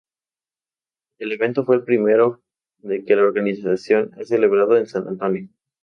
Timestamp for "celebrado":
4.23-4.75